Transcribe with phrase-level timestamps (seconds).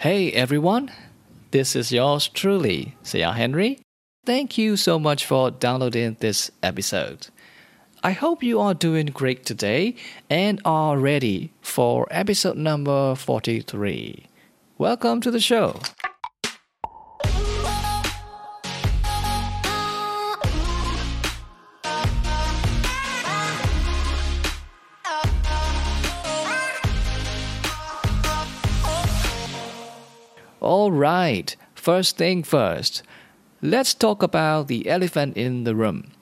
[0.00, 0.90] Hey everyone,
[1.50, 3.82] this is yours truly, Sia Henry.
[4.24, 7.26] Thank you so much for downloading this episode.
[8.02, 9.96] I hope you are doing great today
[10.30, 14.24] and are ready for episode number 43.
[14.78, 15.78] Welcome to the show.
[30.70, 33.02] All right, first thing first,
[33.60, 36.12] let's talk about the elephant in the room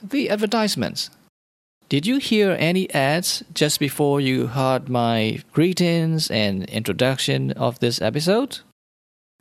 [0.00, 1.10] the advertisements.
[1.88, 8.00] Did you hear any ads just before you heard my greetings and introduction of this
[8.00, 8.60] episode?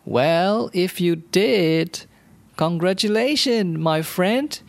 [0.03, 2.07] Well, if you did,
[2.57, 4.59] congratulations, my friend.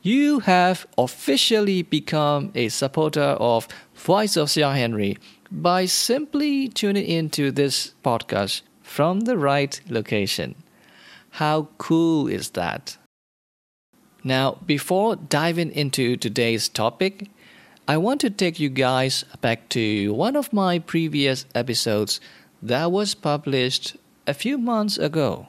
[0.00, 5.18] You have officially become a supporter of Voice of Sia Henry
[5.50, 10.54] by simply tuning into this podcast from the right location.
[11.40, 12.98] How cool is that?
[14.22, 17.30] Now, before diving into today's topic,
[17.88, 22.20] I want to take you guys back to one of my previous episodes
[22.60, 25.46] that was published a few months ago.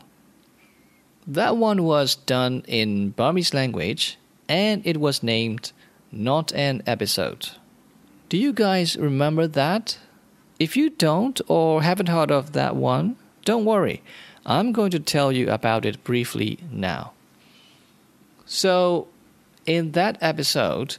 [1.27, 4.17] That one was done in Burmese language
[4.47, 5.73] and it was named
[6.13, 7.49] Not an Episode.
[8.29, 9.97] Do you guys remember that?
[10.59, 14.01] If you don't or haven't heard of that one, don't worry,
[14.45, 17.13] I'm going to tell you about it briefly now.
[18.45, 19.07] So,
[19.65, 20.97] in that episode,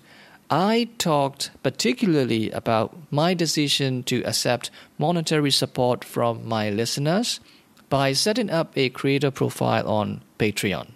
[0.51, 7.41] I talked particularly about my decision to accept monetary support from my listeners
[7.89, 10.89] by setting up a creator profile on Patreon.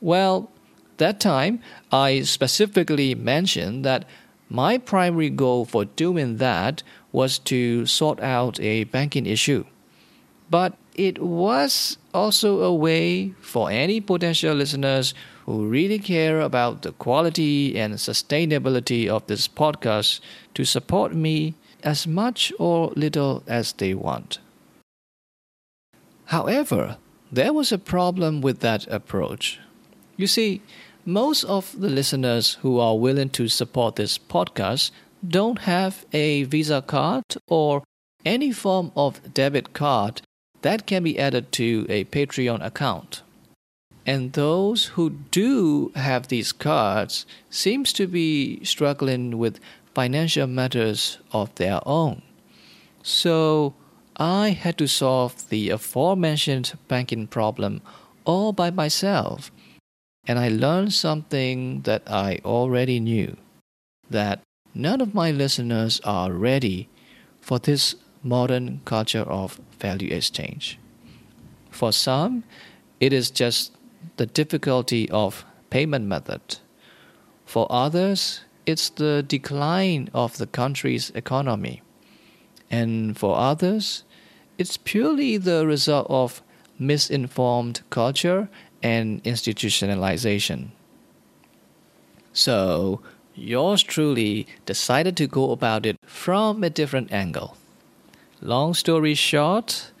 [0.00, 0.50] Well,
[0.98, 1.60] that time
[1.92, 4.04] I specifically mentioned that
[4.48, 6.82] my primary goal for doing that
[7.12, 9.64] was to sort out a banking issue.
[10.50, 15.14] But it was also a way for any potential listeners
[15.44, 20.20] who really care about the quality and sustainability of this podcast
[20.54, 24.38] to support me as much or little as they want.
[26.26, 26.96] However,
[27.30, 29.60] there was a problem with that approach.
[30.16, 30.62] You see,
[31.04, 34.90] most of the listeners who are willing to support this podcast
[35.26, 37.84] don't have a Visa card or
[38.24, 40.22] any form of debit card
[40.62, 43.22] that can be added to a Patreon account.
[44.06, 49.58] And those who do have these cards seems to be struggling with
[49.94, 52.22] financial matters of their own.
[53.02, 53.74] So
[54.16, 57.82] I had to solve the aforementioned banking problem
[58.24, 59.50] all by myself.
[60.26, 63.36] And I learned something that I already knew
[64.10, 64.40] that
[64.74, 66.88] none of my listeners are ready
[67.40, 67.94] for this
[68.26, 70.78] modern culture of value exchange.
[71.70, 72.44] For some,
[73.00, 73.72] it is just
[74.16, 76.58] the difficulty of payment method.
[77.44, 81.82] For others, it's the decline of the country's economy.
[82.70, 84.02] And for others,
[84.58, 86.42] it's purely the result of
[86.78, 88.48] misinformed culture
[88.82, 90.68] and institutionalization.
[92.32, 93.00] So,
[93.34, 97.56] yours truly decided to go about it from a different angle.
[98.42, 99.92] Long story short,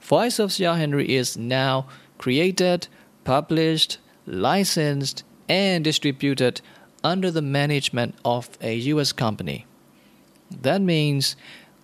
[0.00, 1.86] Voice of Sia Henry is now
[2.16, 2.88] created,
[3.24, 6.62] published, licensed, and distributed
[7.04, 9.66] under the management of a US company.
[10.50, 11.36] That means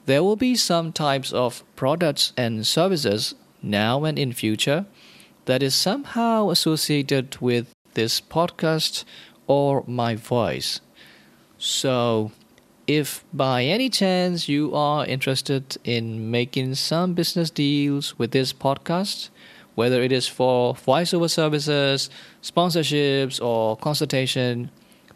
[0.07, 4.87] there will be some types of products and services now and in future
[5.45, 9.05] that is somehow associated with this podcast
[9.47, 10.81] or my voice.
[11.59, 12.33] So,
[12.89, 19.29] if by any chance you are interested in making some business deals with this podcast,
[19.75, 22.09] whether it is for voiceover services,
[22.43, 24.71] sponsorships, or consultation,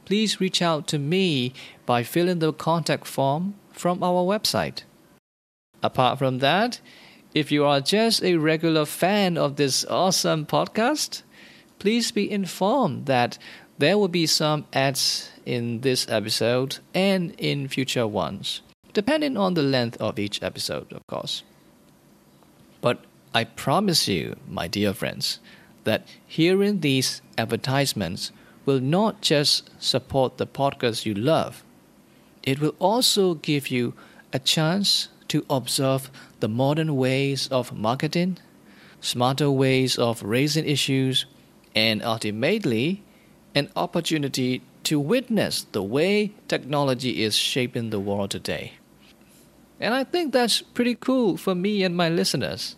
[0.04, 1.54] please reach out to me
[1.86, 4.82] by filling the contact form from our website.
[5.82, 6.80] Apart from that,
[7.34, 11.22] if you are just a regular fan of this awesome podcast,
[11.78, 13.38] please be informed that
[13.78, 18.62] there will be some ads in this episode and in future ones,
[18.92, 21.42] depending on the length of each episode, of course.
[22.80, 23.04] But
[23.34, 25.38] I promise you, my dear friends,
[25.84, 28.30] that hearing these advertisements
[28.64, 31.64] will not just support the podcast you love,
[32.42, 33.94] it will also give you
[34.32, 36.10] a chance to observe
[36.40, 38.38] the modern ways of marketing,
[39.00, 41.26] smarter ways of raising issues,
[41.74, 43.02] and ultimately,
[43.54, 48.74] an opportunity to witness the way technology is shaping the world today.
[49.80, 52.76] And I think that's pretty cool for me and my listeners.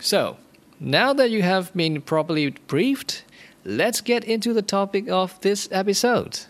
[0.00, 0.36] So,
[0.80, 3.24] now that you have been properly briefed,
[3.64, 6.40] let's get into the topic of this episode.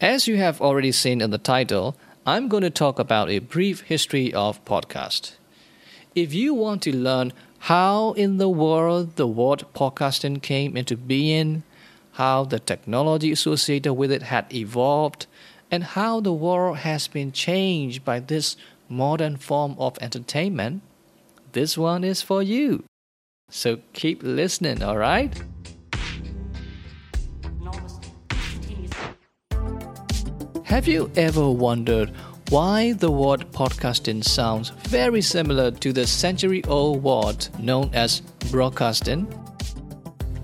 [0.00, 1.96] As you have already seen in the title,
[2.26, 5.36] I'm going to talk about a brief history of podcast.
[6.14, 7.32] If you want to learn
[7.64, 11.62] how in the world the word podcasting came into being,
[12.12, 15.26] how the technology associated with it had evolved,
[15.70, 20.82] and how the world has been changed by this modern form of entertainment,
[21.52, 22.84] this one is for you.
[23.48, 25.32] So keep listening, alright?
[30.64, 32.12] Have you ever wondered
[32.50, 38.20] why the word podcasting sounds very similar to the century old word known as
[38.50, 39.26] broadcasting?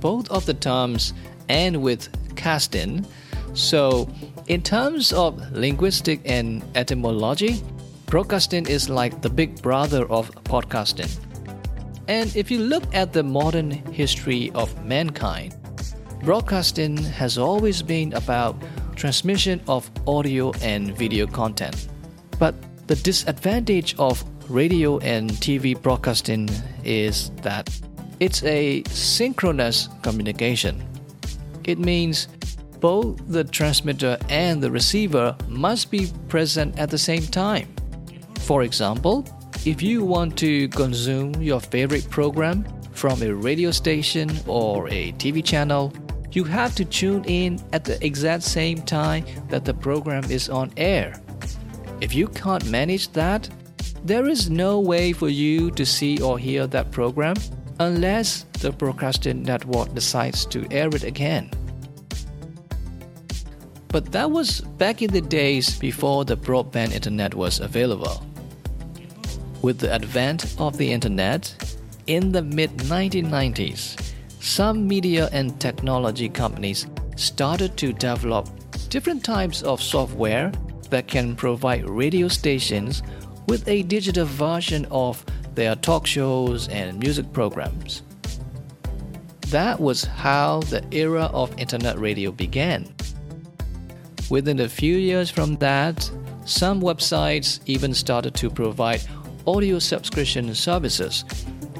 [0.01, 1.13] Both of the terms
[1.49, 3.07] end with casting,
[3.53, 4.09] so
[4.49, 7.63] in terms of linguistic and etymology,
[8.07, 11.11] broadcasting is like the big brother of podcasting.
[12.09, 15.55] And if you look at the modern history of mankind,
[16.25, 18.57] broadcasting has always been about
[19.01, 21.89] transmission of audio and video content.
[22.39, 22.55] But
[22.87, 26.51] the disadvantage of radio and TV broadcasting
[26.85, 27.71] is that
[28.21, 30.85] it's a synchronous communication.
[31.65, 32.29] It means
[32.81, 37.69] both the transmitter and the receiver must be present at the same time.
[38.41, 39.25] For example,
[39.65, 45.43] if you want to consume your favorite program from a radio station or a TV
[45.45, 45.93] channel,
[46.33, 50.73] you have to tune in at the exact same time that the program is on
[50.77, 51.21] air.
[52.01, 53.49] If you can't manage that,
[54.05, 57.37] there is no way for you to see or hear that program
[57.79, 61.51] unless the broadcasting network decides to air it again.
[63.89, 68.25] But that was back in the days before the broadband internet was available.
[69.63, 74.10] With the advent of the internet, in the mid 1990s,
[74.41, 78.49] some media and technology companies started to develop
[78.89, 80.51] different types of software
[80.89, 83.03] that can provide radio stations
[83.49, 88.03] with a digital version of their talk shows and music programs.
[89.49, 92.95] That was how the era of internet radio began.
[94.31, 96.11] Within a few years from that,
[96.47, 99.03] some websites even started to provide
[99.47, 101.25] audio subscription services,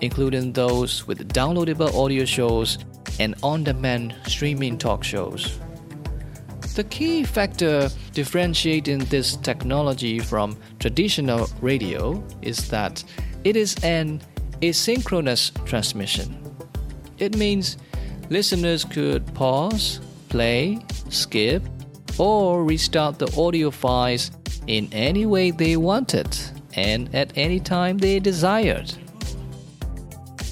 [0.01, 2.79] including those with downloadable audio shows
[3.19, 5.59] and on demand streaming talk shows.
[6.75, 13.03] The key factor differentiating this technology from traditional radio is that
[13.45, 14.21] it is an
[14.63, 16.37] asynchronous transmission.
[17.19, 17.77] It means
[18.31, 20.79] listeners could pause, play,
[21.09, 21.63] skip,
[22.19, 24.31] or restart the audio files
[24.67, 26.37] in any way they wanted
[26.75, 28.93] and at any time they desired.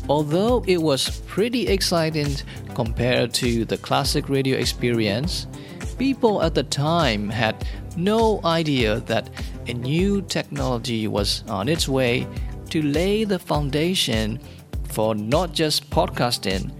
[0.09, 2.35] Although it was pretty exciting
[2.75, 5.47] compared to the classic radio experience,
[5.99, 9.29] people at the time had no idea that
[9.67, 12.27] a new technology was on its way
[12.71, 14.41] to lay the foundation
[14.85, 16.73] for not just podcasting,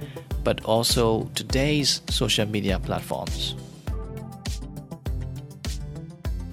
[0.43, 3.57] but also today's social media platforms.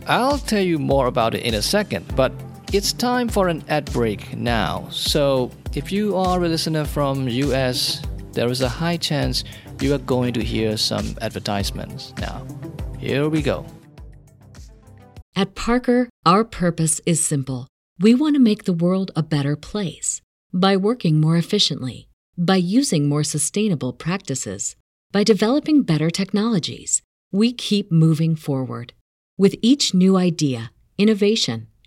[0.07, 2.31] I'll tell you more about it in a second, but
[2.75, 4.89] It's time for an ad break now.
[4.91, 8.01] So, if you are a listener from US,
[8.33, 9.45] there is a high chance
[9.79, 12.13] you are going to hear some advertisements.
[12.19, 12.45] Now,
[12.99, 13.65] here we go.
[15.37, 17.69] At Parker, our purpose is simple.
[17.97, 20.19] We want to make the world a better place
[20.51, 24.75] by working more efficiently, by using more sustainable practices,
[25.13, 27.01] by developing better technologies.
[27.31, 28.91] We keep moving forward.
[29.37, 31.67] With each new idea, innovation,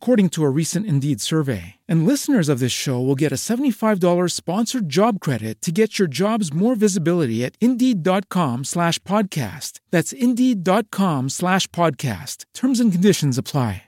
[0.00, 1.74] according to a recent Indeed survey.
[1.86, 6.08] And listeners of this show will get a $75 sponsored job credit to get your
[6.08, 9.80] jobs more visibility at Indeed.com slash podcast.
[9.90, 12.46] That's Indeed.com slash podcast.
[12.54, 13.82] Terms and conditions apply.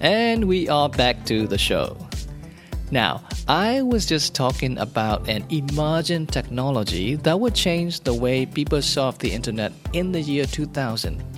[0.00, 1.96] And we are back to the show.
[2.90, 8.82] Now, I was just talking about an emerging technology that would change the way people
[8.82, 11.35] surf the internet in the year 2000.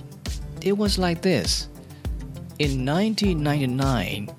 [0.61, 1.67] It was like this.
[2.59, 4.29] In 1999,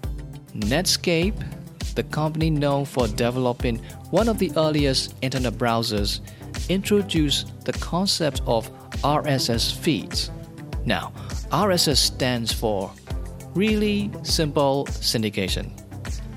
[0.55, 3.79] Netscape, the company known for developing
[4.11, 6.21] one of the earliest internet browsers,
[6.69, 8.71] introduced the concept of
[9.03, 10.31] RSS feeds.
[10.85, 11.13] Now,
[11.51, 12.93] RSS stands for
[13.55, 15.71] Really Simple Syndication.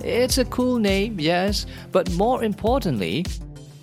[0.03, 3.25] It's a cool name, yes, but more importantly,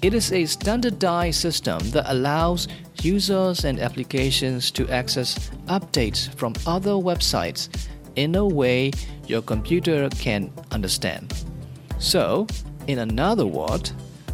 [0.02, 2.68] it is a standardized system that allows
[3.02, 7.68] users and applications to access updates from other websites
[8.16, 8.90] in a way
[9.26, 11.32] your computer can understand.
[11.98, 12.46] So,
[12.86, 13.90] in another word,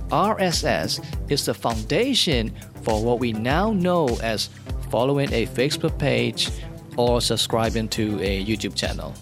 [0.08, 4.50] RSS is the foundation for what we now know as
[4.90, 6.48] following a Facebook page
[6.96, 9.14] or subscribing to a YouTube channel.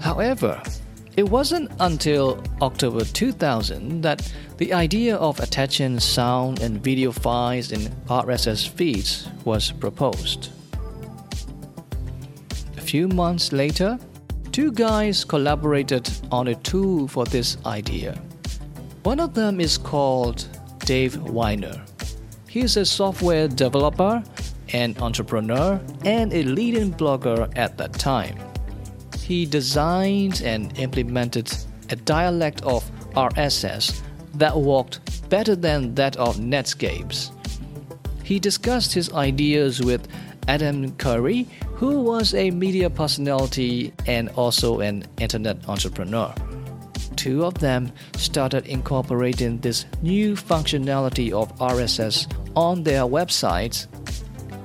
[0.00, 0.62] However,
[1.16, 7.80] it wasn't until October 2000 that the idea of attaching sound and video files in
[8.06, 10.50] RSS feeds was proposed.
[12.76, 13.98] A few months later,
[14.52, 18.20] two guys collaborated on a tool for this idea.
[19.02, 20.46] One of them is called
[20.80, 21.80] Dave Winer.
[22.48, 24.22] He is a software developer
[24.74, 28.36] an entrepreneur, and a leading blogger at that time.
[29.30, 31.52] He designed and implemented
[31.88, 32.82] a dialect of
[33.14, 34.02] RSS
[34.34, 34.98] that worked
[35.30, 37.30] better than that of Netscape's.
[38.24, 40.08] He discussed his ideas with
[40.48, 46.34] Adam Curry, who was a media personality and also an internet entrepreneur.
[47.14, 53.86] Two of them started incorporating this new functionality of RSS on their websites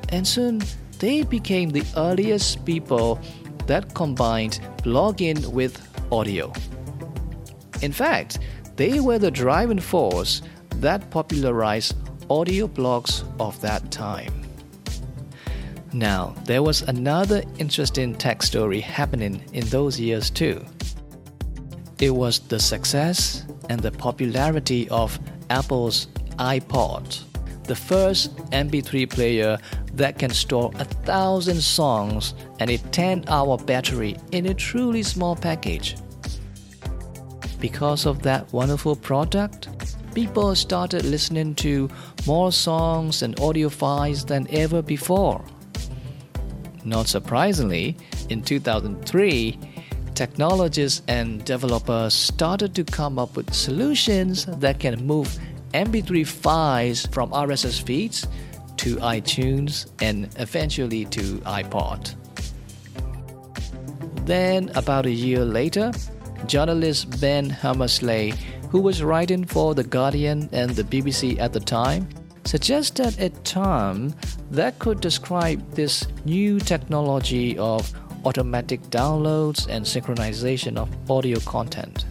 [0.10, 0.64] and soon
[0.98, 3.20] they became the earliest people
[3.68, 5.82] that combined blogging with
[6.12, 6.52] audio.
[7.82, 8.40] In fact,
[8.76, 10.42] they were the driving force
[10.82, 11.96] that popularized
[12.30, 14.34] audio blogs of that time.
[15.94, 20.66] Now, there was another interesting tech story happening in those years too.
[22.00, 25.18] It was the success and the popularity of
[25.50, 26.08] Apple's
[26.38, 27.24] iPod,
[27.68, 29.58] the first MP3 player
[29.94, 35.36] that can store a thousand songs and a 10 hour battery in a truly small
[35.36, 35.96] package.
[37.60, 39.70] Because of that wonderful product,
[40.14, 41.90] people started listening to
[42.26, 45.44] more songs and audio files than ever before.
[46.84, 47.98] Not surprisingly,
[48.30, 49.60] in 2003,
[50.14, 55.38] technologists and developers started to come up with solutions that can move
[55.76, 58.26] MP3 files from RSS feeds
[58.78, 62.16] to iTunes and eventually to iPod.
[64.26, 65.92] Then, about a year later,
[66.48, 68.34] journalist Ben Hammersley,
[68.72, 72.08] who was writing for The Guardian and the BBC at the time,
[72.46, 74.16] suggested a term
[74.52, 77.92] that could describe this new technology of
[78.24, 82.06] automatic downloads and synchronization of audio content.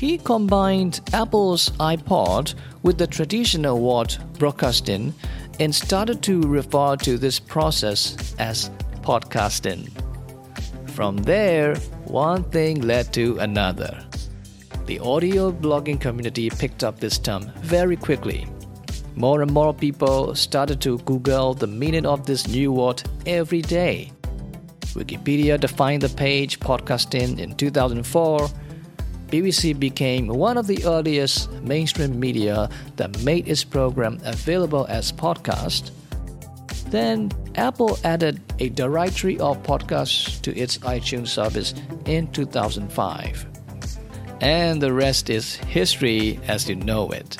[0.00, 5.12] He combined Apple's iPod with the traditional word broadcasting
[5.60, 8.70] and started to refer to this process as
[9.02, 9.90] podcasting.
[10.92, 11.76] From there,
[12.06, 14.02] one thing led to another.
[14.86, 18.46] The audio blogging community picked up this term very quickly.
[19.16, 24.12] More and more people started to Google the meaning of this new word every day.
[24.94, 28.48] Wikipedia defined the page podcasting in 2004
[29.30, 35.92] BBC became one of the earliest mainstream media that made its program available as podcast.
[36.90, 41.74] Then Apple added a directory of podcasts to its iTunes service
[42.06, 43.46] in 2005.
[44.40, 47.36] And the rest is history as you know it.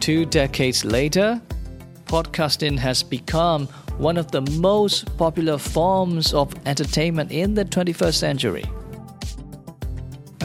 [0.00, 1.40] Two decades later,
[2.04, 8.64] podcasting has become one of the most popular forms of entertainment in the 21st century.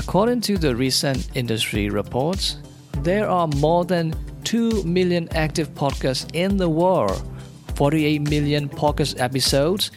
[0.10, 2.58] According to the recent industry reports,
[3.04, 7.22] there are more than 2 million active podcasts in the world,
[7.76, 9.92] 48 million podcast episodes,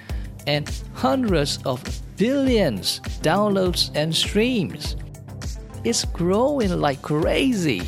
[0.46, 1.82] and hundreds of
[2.18, 4.96] billions downloads and streams.
[5.82, 7.80] It's growing like crazy.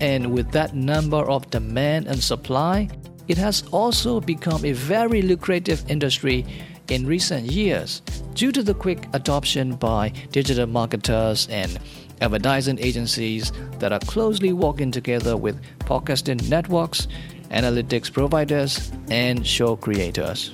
[0.00, 2.88] And with that number of demand and supply,
[3.30, 6.44] it has also become a very lucrative industry
[6.88, 8.02] in recent years
[8.34, 11.78] due to the quick adoption by digital marketers and
[12.20, 17.06] advertising agencies that are closely working together with podcasting networks,
[17.52, 20.52] analytics providers, and show creators.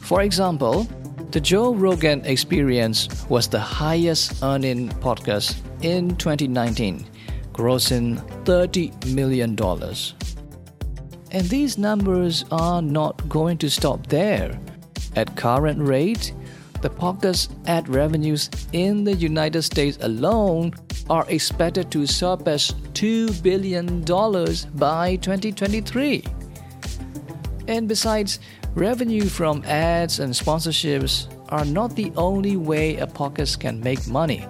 [0.00, 0.86] For example,
[1.30, 7.06] the Joe Rogan Experience was the highest earning podcast in 2019,
[7.54, 9.56] grossing $30 million.
[11.32, 14.60] And these numbers are not going to stop there.
[15.16, 16.34] At current rate,
[16.82, 20.74] the podcast ad revenues in the United States alone
[21.08, 24.02] are expected to surpass $2 billion
[24.76, 26.22] by 2023.
[27.66, 28.38] And besides,
[28.74, 34.46] revenue from ads and sponsorships are not the only way a podcast can make money.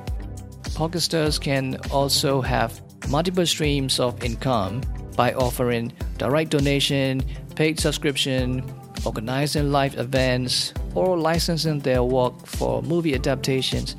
[0.75, 4.81] Podcasters can also have multiple streams of income
[5.17, 7.23] by offering direct donation,
[7.55, 8.65] paid subscription,
[9.05, 13.97] organizing live events, or licensing their work for movie adaptations,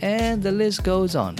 [0.00, 1.36] and the list goes on.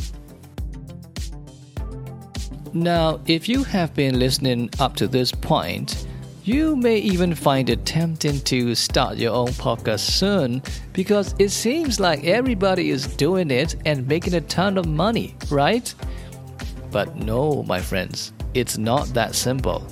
[2.72, 6.06] Now, if you have been listening up to this point,
[6.44, 12.00] you may even find it tempting to start your own podcast soon because it seems
[12.00, 15.92] like everybody is doing it and making a ton of money, right?
[16.90, 19.86] But no, my friends, it's not that simple.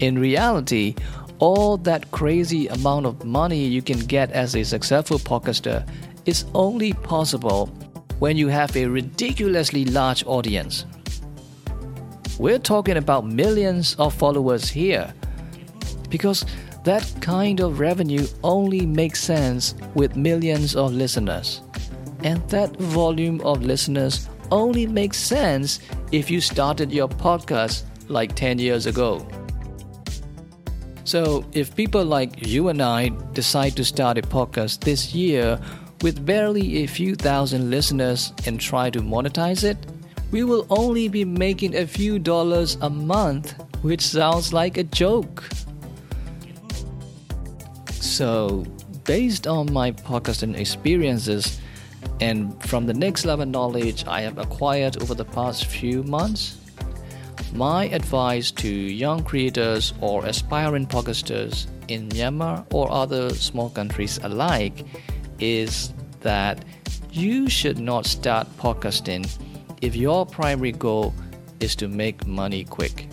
[0.00, 0.94] In reality,
[1.38, 5.86] all that crazy amount of money you can get as a successful podcaster
[6.24, 7.66] is only possible
[8.18, 10.86] when you have a ridiculously large audience.
[12.38, 15.12] We're talking about millions of followers here
[16.08, 16.44] because
[16.84, 21.62] that kind of revenue only makes sense with millions of listeners.
[22.24, 25.80] And that volume of listeners only makes sense
[26.12, 29.26] if you started your podcast like 10 years ago.
[31.04, 35.58] So, if people like you and I decide to start a podcast this year
[36.02, 39.78] with barely a few thousand listeners and try to monetize it,
[40.30, 45.42] we will only be making a few dollars a month, which sounds like a joke.
[47.90, 48.64] So,
[49.04, 51.58] based on my podcasting experiences
[52.20, 56.58] and from the next level knowledge I have acquired over the past few months,
[57.54, 64.86] my advice to young creators or aspiring podcasters in Myanmar or other small countries alike
[65.38, 66.64] is that
[67.10, 69.28] you should not start podcasting
[69.82, 71.12] if your primary goal
[71.60, 73.08] is to make money quick.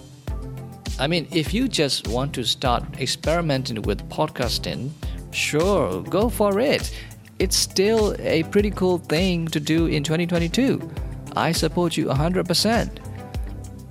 [1.00, 4.92] I mean, if you just want to start experimenting with podcasting,
[5.32, 6.94] sure, go for it.
[7.40, 10.92] It's still a pretty cool thing to do in 2022.
[11.38, 12.90] I support you 100%.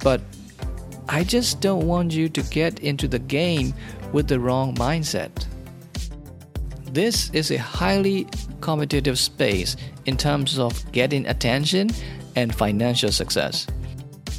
[0.01, 0.21] But
[1.09, 3.73] I just don't want you to get into the game
[4.13, 5.47] with the wrong mindset.
[6.93, 8.27] This is a highly
[8.61, 11.91] competitive space in terms of getting attention
[12.37, 13.67] and financial success.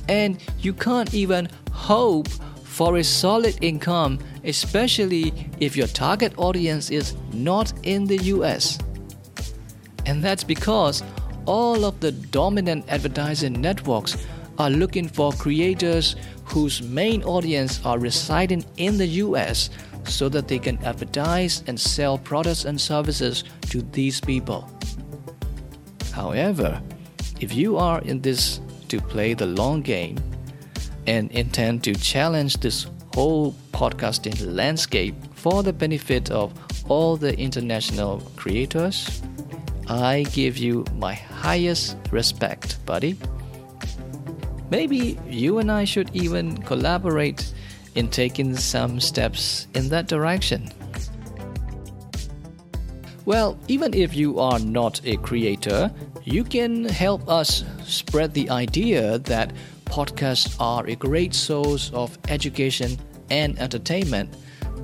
[0.08, 2.28] And you can't even hope
[2.64, 8.78] for a solid income, especially if your target audience is not in the US.
[10.10, 11.04] And that's because
[11.46, 14.18] all of the dominant advertising networks
[14.58, 19.70] are looking for creators whose main audience are residing in the US
[20.06, 24.68] so that they can advertise and sell products and services to these people.
[26.12, 26.82] However,
[27.40, 30.18] if you are in this to play the long game
[31.06, 36.52] and intend to challenge this whole podcasting landscape for the benefit of
[36.90, 39.22] all the international creators,
[39.90, 43.18] I give you my highest respect, buddy.
[44.70, 47.52] Maybe you and I should even collaborate
[47.96, 50.72] in taking some steps in that direction.
[53.26, 55.92] Well, even if you are not a creator,
[56.24, 59.54] you can help us spread the idea that
[59.86, 62.98] podcasts are a great source of education
[63.32, 64.36] and entertainment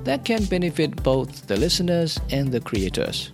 [0.04, 3.30] that can benefit both the listeners and the creators.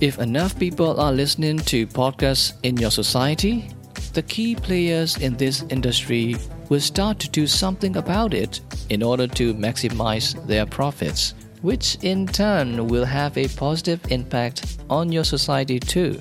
[0.00, 3.68] If enough people are listening to podcasts in your society,
[4.12, 6.36] the key players in this industry
[6.68, 12.26] will start to do something about it in order to maximize their profits, which in
[12.26, 16.20] turn will have a positive impact on your society too.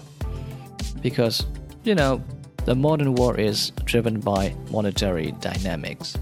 [1.01, 1.45] Because,
[1.83, 2.23] you know,
[2.65, 6.15] the modern world is driven by monetary dynamics.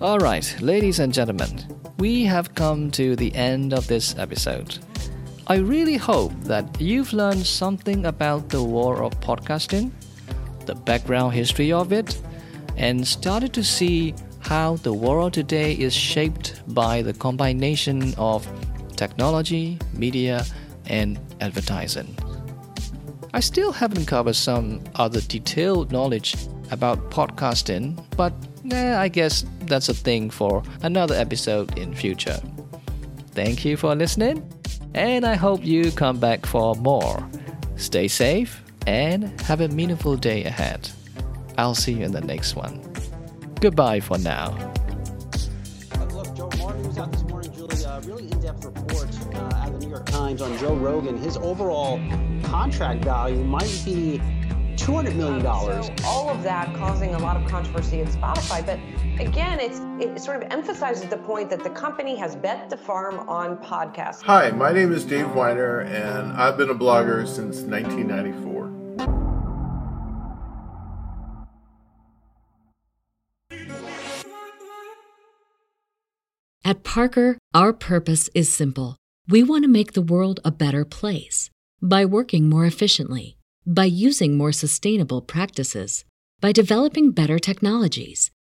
[0.00, 4.76] Alright, ladies and gentlemen, we have come to the end of this episode.
[5.46, 9.92] I really hope that you've learned something about the world of podcasting,
[10.66, 12.20] the background history of it,
[12.76, 18.48] and started to see how the world today is shaped by the combination of
[18.96, 20.44] technology, media,
[20.86, 22.16] and advertising.
[23.32, 26.34] I still haven't covered some other detailed knowledge
[26.72, 28.32] about podcasting, but
[28.72, 32.38] eh, I guess that's a thing for another episode in future.
[33.30, 34.46] Thank you for listening
[34.94, 37.26] and I hope you come back for more.
[37.76, 40.90] Stay safe and have a meaningful day ahead.
[41.56, 42.80] I'll see you in the next one.
[43.60, 44.50] Goodbye for now.
[46.10, 47.84] Look, Joe Martin was out this morning, Julie.
[47.84, 51.16] Uh, really in-depth report uh, out of the New York Times on Joe Rogan.
[51.16, 51.98] His overall
[52.42, 54.20] contract value might be
[54.76, 55.42] $200 million.
[55.42, 58.64] So all of that causing a lot of controversy at Spotify.
[58.66, 58.78] But
[59.18, 63.28] again, it's it sort of emphasizes the point that the company has bet the farm
[63.28, 64.22] on podcasts.
[64.22, 68.62] Hi, my name is Dave Winer, and I've been a blogger since 1994.
[76.64, 78.96] At Parker, our purpose is simple.
[79.28, 81.50] We want to make the world a better place
[81.82, 86.04] by working more efficiently, by using more sustainable practices,
[86.40, 88.31] by developing better technologies.